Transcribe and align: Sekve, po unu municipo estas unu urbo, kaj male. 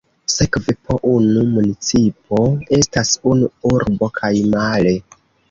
Sekve, 0.35 0.73
po 0.87 0.95
unu 1.09 1.43
municipo 1.49 2.41
estas 2.79 3.13
unu 3.35 3.53
urbo, 3.75 4.11
kaj 4.19 4.35
male. 4.57 4.97